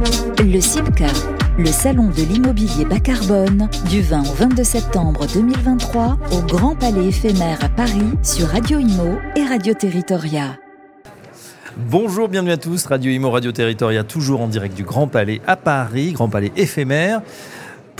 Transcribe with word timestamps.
Le 0.00 0.60
CIPCA, 0.60 1.12
le 1.58 1.66
salon 1.66 2.08
de 2.08 2.22
l'immobilier 2.22 2.86
bas 2.86 3.00
carbone, 3.00 3.68
du 3.90 4.00
20 4.00 4.20
au 4.20 4.32
22 4.32 4.64
septembre 4.64 5.26
2023 5.26 6.16
au 6.32 6.40
Grand 6.46 6.74
Palais 6.74 7.08
éphémère 7.08 7.62
à 7.62 7.68
Paris 7.68 8.08
sur 8.22 8.46
Radio 8.46 8.78
Imo 8.78 9.18
et 9.36 9.44
Radio 9.44 9.74
Territoria. 9.74 10.56
Bonjour, 11.76 12.28
bienvenue 12.28 12.52
à 12.52 12.56
tous. 12.56 12.86
Radio 12.86 13.12
Imo, 13.12 13.30
Radio 13.30 13.52
Territoria, 13.52 14.02
toujours 14.02 14.40
en 14.40 14.48
direct 14.48 14.74
du 14.74 14.84
Grand 14.84 15.06
Palais 15.06 15.42
à 15.46 15.56
Paris, 15.56 16.12
Grand 16.12 16.30
Palais 16.30 16.52
éphémère. 16.56 17.20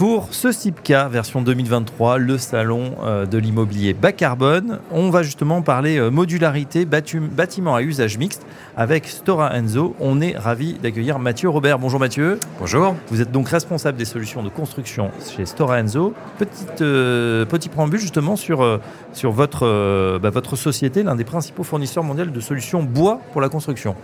Pour 0.00 0.28
ce 0.30 0.50
CIPCA 0.50 1.08
version 1.08 1.42
2023, 1.42 2.16
le 2.16 2.38
salon 2.38 2.94
euh, 3.02 3.26
de 3.26 3.36
l'immobilier 3.36 3.92
bas 3.92 4.12
carbone, 4.12 4.78
on 4.90 5.10
va 5.10 5.22
justement 5.22 5.60
parler 5.60 5.98
euh, 5.98 6.08
modularité, 6.08 6.86
bâtiment 6.86 7.74
à 7.74 7.82
usage 7.82 8.16
mixte 8.16 8.46
avec 8.78 9.06
Stora 9.06 9.54
Enzo. 9.54 9.94
On 10.00 10.22
est 10.22 10.38
ravi 10.38 10.72
d'accueillir 10.72 11.18
Mathieu 11.18 11.50
Robert. 11.50 11.78
Bonjour 11.78 12.00
Mathieu. 12.00 12.40
Bonjour. 12.58 12.96
Vous 13.10 13.20
êtes 13.20 13.30
donc 13.30 13.50
responsable 13.50 13.98
des 13.98 14.06
solutions 14.06 14.42
de 14.42 14.48
construction 14.48 15.10
chez 15.36 15.44
Stora 15.44 15.80
Enzo. 15.80 16.14
Petite, 16.38 16.80
euh, 16.80 17.44
petit 17.44 17.68
préambule 17.68 18.00
justement 18.00 18.36
sur, 18.36 18.80
sur 19.12 19.32
votre, 19.32 20.18
bah, 20.18 20.30
votre 20.30 20.56
société, 20.56 21.02
l'un 21.02 21.14
des 21.14 21.24
principaux 21.24 21.62
fournisseurs 21.62 22.04
mondiaux 22.04 22.24
de 22.24 22.40
solutions 22.40 22.82
bois 22.82 23.20
pour 23.32 23.42
la 23.42 23.50
construction. 23.50 23.94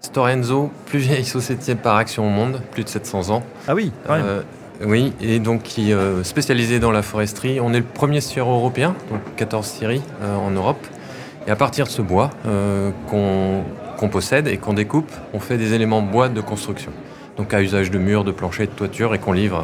Stora 0.00 0.32
Enzo, 0.32 0.70
plus 0.86 1.00
vieille 1.00 1.26
société 1.26 1.74
par 1.74 1.96
action 1.96 2.26
au 2.26 2.30
monde, 2.30 2.62
plus 2.70 2.84
de 2.84 2.88
700 2.88 3.28
ans. 3.28 3.42
Ah 3.66 3.74
oui. 3.74 3.92
Oui, 4.84 5.12
et 5.20 5.40
donc 5.40 5.64
qui 5.64 5.90
est 5.90 5.94
euh, 5.94 6.22
spécialisé 6.22 6.78
dans 6.78 6.92
la 6.92 7.02
foresterie. 7.02 7.58
On 7.60 7.72
est 7.72 7.78
le 7.78 7.84
premier 7.84 8.20
scieur 8.20 8.48
européen, 8.48 8.94
donc 9.10 9.20
14 9.36 9.66
scieries 9.66 10.02
euh, 10.22 10.36
en 10.36 10.50
Europe. 10.50 10.78
Et 11.46 11.50
à 11.50 11.56
partir 11.56 11.86
de 11.86 11.90
ce 11.90 12.02
bois 12.02 12.30
euh, 12.46 12.90
qu'on 13.08 14.08
possède 14.08 14.46
et 14.46 14.58
qu'on 14.58 14.74
découpe, 14.74 15.10
on 15.32 15.40
fait 15.40 15.56
des 15.56 15.74
éléments 15.74 16.02
bois 16.02 16.28
de 16.28 16.40
construction. 16.40 16.92
Donc 17.38 17.54
à 17.54 17.62
usage 17.62 17.90
de 17.90 17.98
murs, 17.98 18.24
de 18.24 18.32
planchers, 18.32 18.66
de 18.66 18.72
toitures 18.72 19.14
et 19.14 19.18
qu'on 19.18 19.32
livre 19.32 19.62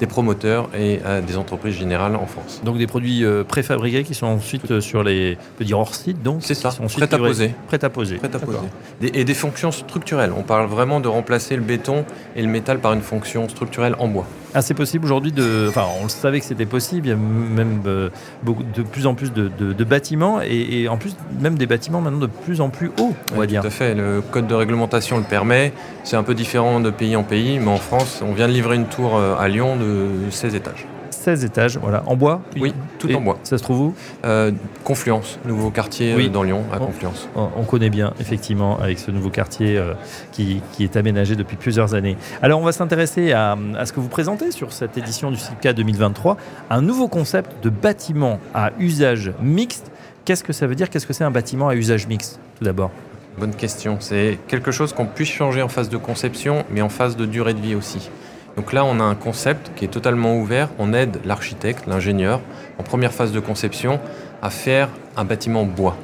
des 0.00 0.06
promoteurs 0.06 0.70
et 0.74 1.00
à 1.04 1.20
des 1.20 1.36
entreprises 1.36 1.76
générales 1.76 2.16
en 2.16 2.26
France. 2.26 2.62
Donc 2.64 2.78
des 2.78 2.86
produits 2.86 3.22
euh, 3.22 3.44
préfabriqués 3.44 4.02
qui 4.02 4.14
sont 4.14 4.26
ensuite 4.26 4.70
euh, 4.70 4.80
sur 4.80 5.02
les, 5.02 5.36
on 5.38 5.58
peut 5.58 5.64
dire 5.64 5.78
hors 5.78 5.94
site, 5.94 6.22
donc 6.22 6.38
c'est 6.40 6.54
ça, 6.54 6.70
prêt 6.70 7.14
à 7.14 7.18
poser, 7.18 7.54
prêt 7.68 7.84
à 7.84 7.90
poser, 7.90 8.16
prêt 8.16 8.34
à 8.34 8.38
poser. 8.38 8.58
et 9.02 9.24
des 9.24 9.34
fonctions 9.34 9.70
structurelles. 9.70 10.32
On 10.34 10.42
parle 10.42 10.68
vraiment 10.68 11.00
de 11.00 11.08
remplacer 11.08 11.54
le 11.54 11.62
béton 11.62 12.06
et 12.34 12.40
le 12.40 12.48
métal 12.48 12.78
par 12.78 12.94
une 12.94 13.02
fonction 13.02 13.48
structurelle 13.50 13.94
en 13.98 14.08
bois. 14.08 14.26
Ah, 14.54 14.62
c'est 14.62 14.74
possible 14.74 15.04
aujourd'hui 15.04 15.32
de. 15.32 15.66
Enfin, 15.68 15.86
on 16.00 16.04
le 16.04 16.08
savait 16.08 16.40
que 16.40 16.46
c'était 16.46 16.66
possible. 16.66 17.06
Il 17.06 17.10
y 17.10 17.12
a 17.12 17.16
même 17.16 17.82
euh, 17.86 18.10
beaucoup, 18.42 18.62
de 18.62 18.82
plus 18.82 19.06
en 19.06 19.14
plus 19.14 19.32
de, 19.32 19.84
bâtiments 19.84 20.40
et, 20.42 20.88
en 20.88 20.96
plus 20.96 21.16
même 21.40 21.56
des 21.56 21.66
bâtiments 21.66 22.00
maintenant 22.00 22.20
de 22.20 22.26
plus 22.26 22.60
en 22.60 22.68
plus 22.68 22.90
hauts, 22.98 23.14
on 23.34 23.38
va 23.38 23.46
dire. 23.46 23.62
Tout 23.62 23.68
à 23.68 23.70
fait. 23.70 23.94
Le 23.94 24.20
code 24.20 24.46
de 24.46 24.54
réglementation 24.54 25.18
le 25.18 25.24
permet. 25.24 25.72
C'est 26.04 26.16
un 26.16 26.22
peu 26.22 26.34
différent 26.34 26.80
de 26.80 26.90
pays 26.90 27.16
en 27.16 27.22
pays, 27.22 27.58
mais 27.58 27.70
en 27.70 27.76
France, 27.76 28.22
on 28.26 28.32
vient 28.32 28.48
de 28.48 28.52
livrer 28.52 28.76
une 28.76 28.86
tour 28.86 29.18
à 29.18 29.48
Lyon 29.48 29.76
de 29.76 30.30
16 30.30 30.54
étages. 30.54 30.86
16 31.20 31.44
étages, 31.44 31.76
voilà. 31.76 32.02
En 32.06 32.16
bois 32.16 32.40
Oui, 32.58 32.72
tout 32.98 33.12
en 33.14 33.20
bois. 33.20 33.38
Ça 33.42 33.58
se 33.58 33.62
trouve 33.62 33.80
où? 33.80 33.94
Euh, 34.24 34.52
Confluence, 34.84 35.38
nouveau 35.44 35.70
quartier 35.70 36.14
euh, 36.14 36.28
dans 36.28 36.42
Lyon, 36.42 36.64
à 36.72 36.78
Confluence. 36.78 37.28
On, 37.34 37.62
connaît 37.64 37.90
bien, 37.90 38.14
effectivement, 38.20 38.78
avec 38.78 38.98
ce 38.98 39.10
nouveau 39.10 39.28
quartier 39.28 39.76
euh, 39.76 39.92
qui, 40.32 40.62
est 40.80 40.96
aménagé 40.96 41.36
depuis 41.36 41.58
plusieurs 41.58 41.94
années. 41.94 42.16
Alors, 42.40 42.58
on 42.58 42.64
va 42.64 42.72
s'intéresser 42.72 43.32
à, 43.32 43.54
ce 43.84 43.92
que 43.92 44.00
vous 44.00 44.08
présentez 44.08 44.50
sur 44.50 44.72
cette 44.72 44.96
édition 44.96 45.30
du 45.30 45.36
CIPCA 45.36 45.74
2023, 45.74 46.38
un 46.70 46.80
nouveau 46.80 47.06
concept 47.06 47.62
de 47.62 47.68
bâtiment 47.68 48.38
à 48.54 48.70
usage 48.78 49.32
mixte. 49.42 49.92
Qu'est-ce 50.24 50.42
que 50.42 50.54
ça 50.54 50.66
veut 50.66 50.74
dire? 50.74 50.88
Qu'est-ce 50.88 51.06
que 51.06 51.12
c'est 51.12 51.24
un 51.24 51.30
bâtiment 51.30 51.68
à 51.68 51.74
usage 51.74 52.06
mixte, 52.06 52.40
tout 52.58 52.64
d'abord? 52.64 52.90
Bonne 53.38 53.54
question. 53.54 53.98
C'est 54.00 54.38
quelque 54.48 54.70
chose 54.70 54.94
qu'on 54.94 55.06
puisse 55.06 55.28
changer 55.28 55.60
en 55.60 55.68
phase 55.68 55.90
de 55.90 55.98
conception, 55.98 56.64
mais 56.70 56.80
en 56.80 56.88
phase 56.88 57.16
de 57.16 57.26
durée 57.26 57.52
de 57.52 57.60
vie 57.60 57.74
aussi. 57.74 58.10
Donc 58.56 58.72
là, 58.72 58.84
on 58.84 59.00
a 59.00 59.04
un 59.04 59.14
concept 59.14 59.72
qui 59.76 59.84
est 59.84 59.88
totalement 59.88 60.36
ouvert. 60.36 60.68
On 60.78 60.92
aide 60.92 61.18
l'architecte, 61.24 61.86
l'ingénieur, 61.86 62.40
en 62.78 62.82
première 62.82 63.12
phase 63.12 63.32
de 63.32 63.40
conception, 63.40 64.00
à 64.42 64.50
faire 64.50 64.88
un 65.16 65.24
bâtiment 65.24 65.64
bois, 65.64 65.96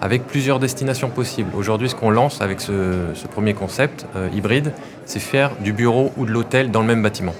avec 0.00 0.26
plusieurs 0.26 0.58
destinations 0.58 1.10
possibles. 1.10 1.50
Aujourd'hui, 1.56 1.88
ce 1.88 1.94
qu'on 1.94 2.10
lance 2.10 2.40
avec 2.40 2.60
ce, 2.60 3.12
premier 3.30 3.54
concept 3.54 4.06
euh, 4.16 4.28
hybride, 4.34 4.72
c'est 5.04 5.20
faire 5.20 5.52
du 5.60 5.72
bureau 5.72 6.12
ou 6.16 6.26
de 6.26 6.30
l'hôtel 6.30 6.70
dans 6.70 6.80
le 6.80 6.86
même 6.86 7.02
bâtiment. 7.02 7.34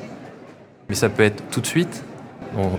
Mais 0.88 0.94
ça 0.94 1.09
peut 1.09 1.22
être 1.22 1.42
tout 1.50 1.60
de 1.60 1.66
suite, 1.66 2.04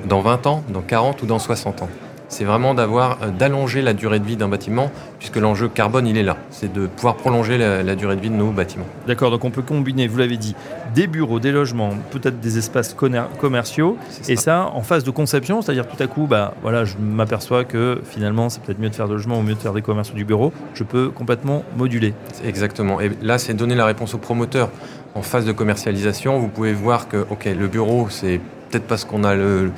dans 0.06 0.22
20 0.22 0.46
ans, 0.48 0.64
dans 0.70 0.82
40 0.82 1.24
ou 1.24 1.26
dans 1.26 1.40
60 1.40 1.82
ans 1.82 1.90
c'est 2.34 2.44
vraiment 2.44 2.74
d'avoir 2.74 3.20
euh, 3.22 3.30
d'allonger 3.30 3.82
la 3.82 3.94
durée 3.94 4.20
de 4.20 4.26
vie 4.26 4.36
d'un 4.36 4.48
bâtiment, 4.48 4.92
puisque 5.20 5.38
l'enjeu 5.38 5.70
carbone, 5.70 6.08
il 6.08 6.18
est 6.18 6.24
là. 6.24 6.38
C'est 6.50 6.74
de 6.74 6.88
pouvoir 6.88 7.16
prolonger 7.16 7.58
la, 7.58 7.96
durée 7.96 8.16
de 8.16 8.22
vie 8.22 8.30
de 8.30 8.36
nos 8.36 8.52
bâtiments. 8.52 8.88
D'accord, 9.08 9.32
donc 9.32 9.46
on 9.46 9.52
peut 9.52 9.62
combiner, 9.62 10.08
vous 10.08 10.18
l'avez 10.18 10.38
dit, 10.38 10.56
des 10.96 11.08
bureaux, 11.08 11.40
des 11.40 11.52
logements, 11.52 11.92
peut-être 12.12 12.40
des 12.40 12.58
espaces 12.58 12.96
commerciaux, 13.40 13.98
et 14.28 14.36
ça 14.36 14.72
en 14.74 14.82
phase 14.82 15.04
de 15.04 15.12
conception, 15.12 15.62
c'est-à-dire 15.62 15.88
tout 15.88 16.02
à 16.02 16.08
coup, 16.08 16.28
bah, 16.28 16.56
voilà, 16.62 16.86
je 16.86 16.98
m'aperçois 16.98 17.64
que 17.64 18.02
finalement, 18.04 18.50
c'est 18.50 18.62
peut-être 18.64 18.80
mieux 18.80 18.90
de 18.90 18.96
faire 18.96 19.08
de 19.08 19.14
logement 19.14 19.40
ou 19.40 19.42
mieux 19.44 19.54
de 19.54 19.60
faire 19.60 19.74
des 19.74 19.82
commerces 19.82 20.12
ou 20.12 20.16
du 20.16 20.26
bureau, 20.26 20.52
je 20.74 20.84
peux 20.84 21.10
complètement 21.10 21.64
moduler. 21.78 22.14
Exactement, 22.44 23.00
et 23.00 23.12
là, 23.22 23.38
c'est 23.38 23.54
donner 23.54 23.76
la 23.76 23.86
réponse 23.86 24.14
au 24.16 24.18
promoteur. 24.18 24.70
En 25.16 25.22
phase 25.22 25.46
de 25.46 25.52
commercialisation, 25.52 26.40
vous 26.40 26.48
pouvez 26.48 26.74
voir 26.74 27.08
que, 27.08 27.18
ok, 27.30 27.46
le 27.46 27.68
bureau, 27.68 28.08
c'est 28.10 28.42
peut-être 28.70 28.88
parce 28.88 29.06
qu'on 29.06 29.24
a 29.24 29.36
le 29.36 29.72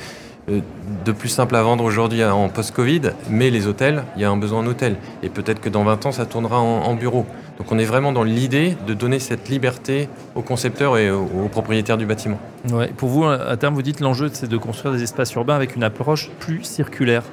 de 0.47 1.11
plus 1.11 1.29
simple 1.29 1.55
à 1.55 1.63
vendre 1.63 1.83
aujourd'hui 1.83 2.23
en 2.23 2.49
post-Covid, 2.49 3.01
mais 3.29 3.49
les 3.49 3.67
hôtels, 3.67 4.03
il 4.15 4.21
y 4.21 4.25
a 4.25 4.29
un 4.29 4.37
besoin 4.37 4.59
en 4.59 4.67
hôtel. 4.67 4.97
Et 5.23 5.29
peut-être 5.29 5.59
que 5.59 5.69
dans 5.69 5.83
20 5.83 6.05
ans, 6.05 6.11
ça 6.11 6.25
tournera 6.25 6.59
en, 6.59 6.93
bureau. 6.93 7.25
Donc 7.57 7.71
on 7.71 7.79
est 7.79 7.85
vraiment 7.85 8.11
dans 8.11 8.23
l'idée 8.23 8.77
de 8.85 8.93
donner 8.93 9.19
cette 9.19 9.49
liberté 9.49 10.07
aux 10.35 10.41
concepteurs 10.41 10.97
et 10.97 11.09
aux, 11.09 11.49
propriétaires 11.51 11.97
du 11.97 12.05
bâtiment. 12.05 12.39
Ouais. 12.71 12.89
Pour 12.95 13.09
vous, 13.09 13.25
à 13.25 13.57
terme, 13.57 13.73
vous 13.73 13.81
dites 13.81 14.01
l'enjeu, 14.01 14.29
c'est 14.33 14.47
de 14.49 14.57
construire 14.57 14.93
des 14.93 15.01
espaces 15.01 15.33
urbains 15.33 15.55
avec 15.55 15.75
une 15.75 15.83
approche 15.83 16.29
plus 16.39 16.63
circulaire. 16.63 17.23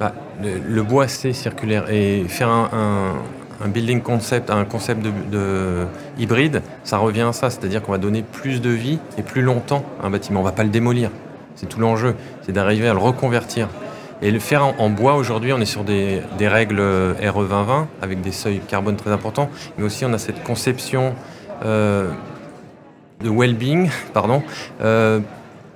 Bah, 0.00 0.14
le, 0.42 0.82
bois, 0.82 1.08
c'est 1.08 1.34
circulaire. 1.34 1.90
Et 1.90 2.24
faire 2.28 2.48
un, 2.48 3.14
building 3.66 4.00
concept, 4.00 4.50
un 4.50 4.64
concept 4.64 5.02
de, 5.02 5.84
hybride, 6.18 6.62
ça 6.82 6.96
revient 6.96 7.22
à 7.22 7.32
ça. 7.32 7.50
C'est-à-dire 7.50 7.82
qu'on 7.82 7.92
va 7.92 7.98
donner 7.98 8.22
plus 8.22 8.62
de 8.62 8.70
vie 8.70 8.98
et 9.18 9.22
plus 9.22 9.42
longtemps 9.42 9.84
à 10.02 10.06
un 10.06 10.10
bâtiment. 10.10 10.40
On 10.40 10.42
ne 10.42 10.48
va 10.48 10.54
pas 10.54 10.64
le 10.64 10.70
démolir. 10.70 11.10
C'est 11.56 11.68
tout 11.68 11.80
l'enjeu, 11.80 12.14
c'est 12.42 12.52
d'arriver 12.52 12.88
à 12.88 12.92
le 12.92 12.98
reconvertir. 12.98 13.68
Et 14.22 14.30
le 14.30 14.38
faire 14.38 14.62
en, 14.78 14.88
bois, 14.88 15.16
aujourd'hui, 15.16 15.52
on 15.52 15.60
est 15.60 15.64
sur 15.64 15.82
des, 15.82 16.22
règles 16.40 16.80
RE 16.80 17.42
2020 17.42 17.88
avec 18.00 18.20
des 18.20 18.30
seuils 18.30 18.60
carbone 18.68 18.96
très 18.96 19.10
importants, 19.10 19.50
mais 19.76 19.84
aussi 19.84 20.04
on 20.04 20.12
a 20.12 20.18
cette 20.18 20.44
conception 20.44 21.14
euh, 21.64 22.08
de 23.20 23.28
well-being, 23.28 23.90
pardon, 24.14 24.42
euh, 24.80 25.18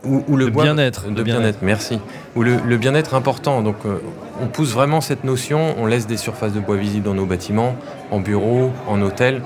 où, 0.04 0.36
le 0.36 0.48
bien-être. 0.50 1.10
De 1.10 1.22
bien-être, 1.24 1.58
merci. 1.62 1.98
Où 2.36 2.42
le, 2.44 2.76
bien-être 2.76 3.14
important. 3.14 3.62
Donc, 3.62 3.76
euh, 3.84 3.98
on 4.40 4.46
pousse 4.46 4.72
vraiment 4.72 5.00
cette 5.00 5.24
notion. 5.24 5.74
On 5.78 5.86
laisse 5.86 6.06
des 6.06 6.16
surfaces 6.16 6.52
de 6.52 6.60
bois 6.60 6.76
visibles 6.76 7.04
dans 7.04 7.14
nos 7.14 7.26
bâtiments, 7.26 7.74
en 8.12 8.20
bureaux, 8.20 8.70
en 8.86 9.02
hôtels. 9.02 9.42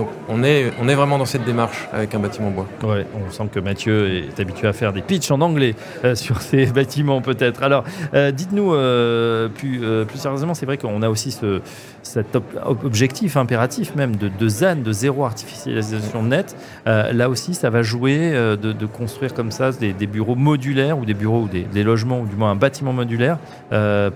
Donc 0.00 0.08
on 0.30 0.42
est, 0.42 0.72
on 0.80 0.88
est 0.88 0.94
vraiment 0.94 1.18
dans 1.18 1.26
cette 1.26 1.44
démarche 1.44 1.86
avec 1.92 2.14
un 2.14 2.20
bâtiment 2.20 2.50
bois. 2.50 2.66
Ouais, 2.82 3.06
on 3.14 3.30
sent 3.30 3.50
que 3.52 3.60
Mathieu 3.60 4.24
est 4.24 4.40
habitué 4.40 4.66
à 4.66 4.72
faire 4.72 4.94
des 4.94 5.02
pitchs 5.02 5.30
en 5.30 5.42
anglais 5.42 5.74
euh, 6.06 6.14
sur 6.14 6.40
ces 6.40 6.64
bâtiments 6.64 7.20
peut-être. 7.20 7.62
Alors 7.62 7.84
euh, 8.14 8.30
dites-nous 8.30 8.72
euh, 8.72 9.48
plus, 9.48 9.82
plus, 10.06 10.18
sérieusement, 10.18 10.54
c'est 10.54 10.64
vrai 10.64 10.78
qu'on 10.78 11.02
a 11.02 11.10
aussi 11.10 11.32
ce, 11.32 11.60
cet 12.02 12.38
objectif 12.64 13.36
impératif 13.36 13.94
même 13.94 14.16
de, 14.16 14.30
de, 14.30 14.48
ZAN, 14.48 14.76
de 14.76 14.90
zéro 14.90 15.26
artificialisation 15.26 16.22
nette. 16.22 16.56
là 16.86 17.28
aussi, 17.28 17.52
ça 17.52 17.68
va 17.68 17.82
jouer 17.82 18.30
de, 18.30 18.86
construire 18.86 19.34
comme 19.34 19.50
ça 19.50 19.70
des, 19.72 20.06
bureaux 20.06 20.34
modulaires 20.34 20.98
ou 20.98 21.04
des 21.04 21.12
bureaux 21.12 21.42
ou 21.42 21.48
des, 21.48 21.84
logements 21.84 22.20
ou 22.20 22.26
du 22.26 22.36
moins 22.36 22.52
un 22.52 22.56
bâtiment 22.56 22.94
modulaire 22.94 23.36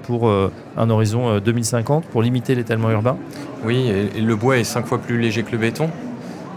pour 0.04 0.30
un 0.30 0.90
horizon 0.90 1.40
2050 1.40 2.06
pour 2.06 2.22
limiter 2.22 2.54
l'étalement 2.54 2.90
urbain? 2.90 3.18
Oui, 3.64 3.88
et 3.88 4.20
le 4.20 4.36
bois 4.36 4.58
est 4.58 4.64
cinq 4.64 4.86
fois 4.86 4.98
plus 4.98 5.18
léger 5.18 5.42
que 5.42 5.52
le 5.52 5.58
béton. 5.58 5.73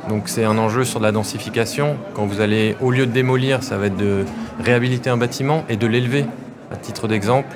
Donc 0.09 0.23
c'est 0.25 0.45
un 0.45 0.57
enjeu 0.57 0.83
sur 0.83 0.99
de 0.99 1.05
la 1.05 1.11
densification. 1.11 1.97
Quand 2.13 2.25
vous 2.25 2.41
allez, 2.41 2.75
au 2.81 2.91
lieu 2.91 3.05
de 3.05 3.11
démolir, 3.11 3.63
ça 3.63 3.77
va 3.77 3.87
être 3.87 3.97
de 3.97 4.23
réhabiliter 4.63 5.09
un 5.09 5.17
bâtiment 5.17 5.65
et 5.69 5.75
de 5.75 5.87
l'élever. 5.87 6.25
À 6.71 6.75
titre 6.75 7.07
d'exemple, 7.07 7.55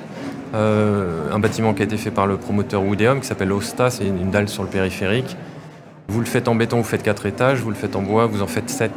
euh, 0.54 1.32
un 1.32 1.38
bâtiment 1.38 1.72
qui 1.74 1.82
a 1.82 1.84
été 1.84 1.96
fait 1.96 2.10
par 2.10 2.26
le 2.26 2.36
promoteur 2.36 2.82
Woodeum 2.82 3.20
qui 3.20 3.26
s'appelle 3.26 3.52
Osta, 3.52 3.90
c'est 3.90 4.06
une 4.06 4.30
dalle 4.30 4.48
sur 4.48 4.62
le 4.62 4.68
périphérique. 4.68 5.36
Vous 6.08 6.20
le 6.20 6.26
faites 6.26 6.48
en 6.48 6.54
béton, 6.54 6.78
vous 6.78 6.84
faites 6.84 7.02
4 7.02 7.26
étages, 7.26 7.60
vous 7.60 7.70
le 7.70 7.76
faites 7.76 7.96
en 7.96 8.02
bois, 8.02 8.26
vous 8.26 8.42
en 8.42 8.46
faites 8.46 8.68
7. 8.68 8.90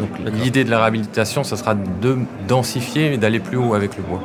Donc 0.00 0.10
l'idée 0.34 0.62
de 0.62 0.70
la 0.70 0.78
réhabilitation, 0.78 1.42
ça 1.42 1.56
sera 1.56 1.74
de 1.74 2.18
densifier 2.46 3.14
et 3.14 3.16
d'aller 3.16 3.40
plus 3.40 3.56
haut 3.56 3.74
avec 3.74 3.96
le 3.96 4.04
bois. 4.04 4.22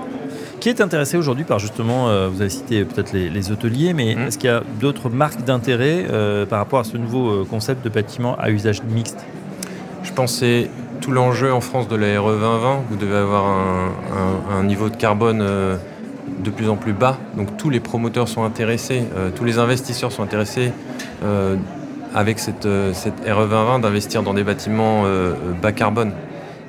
Qui 0.63 0.69
est 0.69 0.79
intéressé 0.79 1.17
aujourd'hui 1.17 1.43
par 1.43 1.59
justement, 1.59 2.07
euh, 2.07 2.29
vous 2.29 2.39
avez 2.39 2.49
cité 2.49 2.85
peut-être 2.85 3.11
les, 3.11 3.51
hôteliers, 3.51 3.93
mais 3.93 4.15
mmh. 4.15 4.19
est-ce 4.21 4.37
qu'il 4.37 4.49
y 4.49 4.53
a 4.53 4.63
d'autres 4.79 5.09
marques 5.09 5.43
d'intérêt 5.43 6.05
euh, 6.09 6.45
par 6.45 6.57
rapport 6.57 6.79
à 6.79 6.85
ce 6.85 6.95
nouveau 6.95 7.31
euh, 7.31 7.43
concept 7.43 7.83
de 7.83 7.89
bâtiment 7.89 8.37
à 8.39 8.49
usage 8.49 8.81
mixte? 8.83 9.25
Je 10.03 10.13
pense 10.13 10.31
que 10.31 10.39
c'est 10.39 10.69
tout 11.01 11.11
l'enjeu 11.11 11.51
en 11.51 11.59
France 11.59 11.89
de 11.89 11.97
la 11.97 12.17
RE 12.17 12.31
2020. 12.31 12.83
Vous 12.89 12.95
devez 12.95 13.17
avoir 13.17 13.43
un, 14.53 14.63
niveau 14.63 14.87
de 14.87 14.95
carbone 14.95 15.39
de 16.39 16.49
plus 16.49 16.69
en 16.69 16.77
plus 16.77 16.93
bas. 16.93 17.17
Donc 17.35 17.57
tous 17.57 17.69
les 17.69 17.81
promoteurs 17.81 18.29
sont 18.29 18.45
intéressés, 18.45 19.03
tous 19.35 19.43
les 19.43 19.59
investisseurs 19.59 20.13
sont 20.13 20.23
intéressés 20.23 20.71
avec 22.15 22.39
cette, 22.39 22.69
cette 22.93 23.19
RE 23.27 23.47
2020 23.49 23.79
d'investir 23.79 24.23
dans 24.23 24.33
des 24.33 24.45
bâtiments 24.45 25.03
bas 25.61 25.73
carbone. 25.73 26.13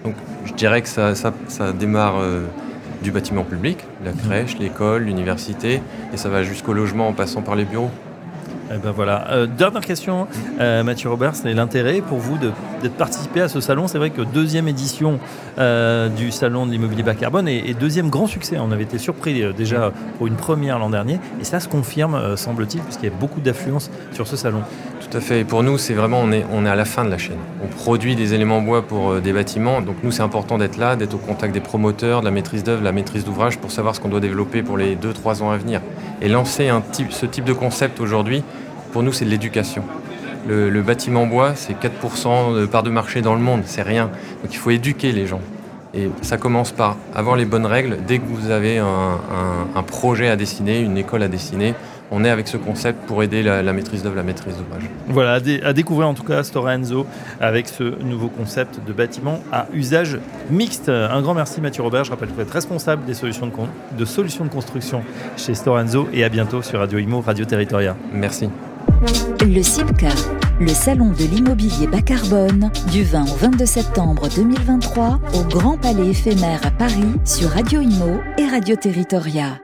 Donc 0.05 0.17
je 0.47 0.53
dirais 0.55 0.83
que 0.83 0.89
ça, 0.89 1.15
ça, 1.15 1.33
ça 1.47 1.73
démarre 1.73 2.17
du 3.05 3.13
bâtiment 3.13 3.45
public, 3.45 3.79
la 4.03 4.13
crèche, 4.13 4.59
l'école, 4.59 5.05
l'université, 5.05 5.83
et 6.13 6.17
ça 6.17 6.31
va 6.31 6.43
jusqu'au 6.43 6.73
logement 6.73 7.07
en 7.07 7.13
passant 7.13 7.43
par 7.43 7.55
les 7.55 7.65
bureaux. 7.65 7.91
Eh 8.73 8.79
ben 8.79 8.93
voilà. 8.93 9.31
Euh, 9.31 9.47
dernière 9.47 9.83
question, 9.83 10.27
euh, 10.59 10.83
Mathieu 10.83 11.11
Robert, 11.11 11.37
c'est 11.37 11.53
l'intérêt 11.53 12.01
pour 12.01 12.19
vous 12.19 12.39
de, 12.39 12.51
participer 12.89 13.43
à 13.43 13.49
ce 13.49 13.61
salon. 13.61 13.89
C'est 13.89 13.99
vrai 13.99 14.09
que 14.09 14.23
deuxième 14.23 14.69
édition 14.69 15.21
euh, 15.59 16.09
du 16.09 16.31
salon 16.31 16.65
de 16.65 16.73
l'immobilier 16.73 17.03
bas 17.03 17.15
carbone 17.15 17.47
et, 17.47 17.75
deuxième 17.75 18.09
grand 18.09 18.27
succès. 18.27 18.57
On 18.59 18.73
avait 18.73 18.85
été 18.85 18.97
surpris 18.99 19.45
déjà 19.55 19.93
pour 20.17 20.27
une 20.27 20.37
première 20.37 20.79
l'an 20.79 20.91
dernier 20.91 21.21
et 21.41 21.45
ça 21.45 21.61
se 21.61 21.69
confirme, 21.69 22.37
semble-t-il, 22.37 22.83
puisqu'il 22.83 23.11
y 23.11 23.13
a 23.13 23.15
beaucoup 23.15 23.41
d'affluence 23.41 23.91
sur 24.13 24.27
ce 24.27 24.37
salon. 24.37 24.63
Tout 25.15 25.19
à 25.19 25.21
fait. 25.21 25.41
Et 25.43 25.45
pour 25.45 25.63
nous, 25.63 25.79
c'est 25.79 25.95
vraiment, 25.95 26.19
on 26.21 26.33
est, 26.33 26.45
on 26.51 26.67
est 26.67 26.69
à 26.69 26.75
la 26.75 26.85
fin 26.85 27.05
de 27.05 27.09
la 27.09 27.19
chaîne. 27.19 27.39
On 27.63 27.69
produit 27.69 28.17
des 28.17 28.35
éléments 28.35 28.61
bois 28.61 28.83
pour 28.83 29.21
des 29.21 29.33
bâtiments. 29.33 29.81
Donc 29.81 29.95
nous, 30.03 30.11
c'est 30.11 30.23
important 30.23 30.59
d'être 30.59 30.77
là, 30.77 30.97
d'être 30.97 31.15
au 31.15 31.19
contact 31.19 31.55
des 31.55 31.61
promoteurs, 31.61 32.19
de 32.19 32.25
la 32.25 32.33
maîtrise 32.33 32.65
d'œuvre, 32.65 32.83
la 32.83 32.91
maîtrise 32.91 33.25
d'ouvrage 33.25 33.59
pour 33.59 33.71
savoir 33.71 33.95
ce 33.95 34.01
qu'on 34.01 34.09
doit 34.09 34.19
développer 34.19 34.65
pour 34.65 34.77
les 34.77 34.97
2-3 34.97 35.45
ans 35.45 35.53
à 35.53 35.57
venir. 35.57 35.83
Et 36.21 36.29
lancer 36.29 36.69
ce 37.11 37.27
type 37.27 37.45
de 37.45 37.53
concept 37.53 38.01
aujourd'hui, 38.01 38.43
pour 38.93 39.05
nous, 39.05 39.13
c'est 39.13 39.25
de 39.25 39.31
l'éducation. 39.31 39.85
Le, 40.49 40.83
bâtiment 40.83 41.29
bois, 41.29 41.53
c'est 41.55 41.75
4% 41.81 42.59
de 42.61 42.67
part 42.67 42.83
de 42.83 42.91
marché 42.91 43.23
dans 43.23 43.37
le 43.37 43.41
monde, 43.41 43.63
c'est 43.67 43.83
rien. 43.83 44.11
Donc 44.43 44.53
il 44.53 44.57
faut 44.57 44.71
éduquer 44.71 45.13
les 45.13 45.29
gens. 45.29 45.41
Et 45.95 46.11
ça 46.23 46.39
commence 46.39 46.73
par 46.73 46.97
avoir 47.15 47.37
les 47.37 47.45
bonnes 47.45 47.67
règles. 47.67 47.99
Dès 48.05 48.19
que 48.19 48.25
vous 48.27 48.51
avez 48.51 48.79
un, 48.79 49.83
projet 49.87 50.29
à 50.29 50.35
dessiner, 50.35 50.81
une 50.81 50.99
école 50.99 51.23
à 51.23 51.29
dessiner, 51.29 51.75
on 52.11 52.25
est 52.25 52.31
avec 52.31 52.49
ce 52.49 52.57
concept 52.57 53.07
pour 53.07 53.23
aider 53.23 53.43
la, 53.43 53.73
maîtrise 53.73 54.03
d'œuvre, 54.03 54.17
la 54.17 54.23
maîtrise 54.23 54.57
d'ouvrage. 54.57 54.89
Voilà, 55.09 55.41
à, 55.65 55.73
découvrir 55.73 56.09
en 56.09 56.15
tout 56.15 56.23
cas 56.23 56.43
Stora 56.43 56.75
Enzo 56.75 57.07
avec 57.41 57.69
ce 57.69 58.03
nouveau 58.03 58.29
concept 58.29 58.81
de 58.87 58.93
bâtiment 58.93 59.41
à 59.53 59.67
usage 59.73 60.19
mixte. 60.51 60.89
Un 60.89 61.23
grand 61.23 61.35
merci 61.35 61.61
Mathieu 61.61 61.83
Robert. 61.83 62.05
Je 62.05 62.11
rappelle 62.11 62.29
que 62.29 62.35
vous 62.35 62.41
êtes 62.41 62.51
responsable 62.51 63.05
des 63.05 63.15
solutions 63.15 63.47
de, 63.47 63.53
de 63.99 64.05
solutions 64.05 64.45
de 64.45 64.51
construction 64.51 65.03
chez 65.37 65.55
Stora 65.55 65.83
Enzo 65.83 66.09
et 66.13 66.25
à 66.25 66.29
bientôt 66.29 66.63
sur 66.63 66.79
Radio 66.79 66.99
Imo, 66.99 67.21
Radio 67.21 67.45
Territoria. 67.45 67.97
Merci. 68.13 68.49
Le 69.41 69.63
CIPCA, 69.63 70.09
le 70.61 70.69
salon 70.69 71.11
de 71.11 71.25
l'immobilier 71.25 71.87
bas 71.87 72.01
carbone, 72.01 72.71
du 72.91 73.03
20 73.03 73.23
au 73.23 73.37
22 73.37 73.67
septembre 73.67 74.29
2023 74.35 75.21
au 75.35 75.43
Grand 75.45 75.77
Palais 75.77 76.09
éphémère 76.09 76.61
à 76.65 76.71
Paris 76.71 77.13
sur 77.25 77.51
Radio 77.51 77.81
Imo 77.81 78.21
et 78.39 78.47
Radio 78.47 78.77
Territoria. 78.77 79.64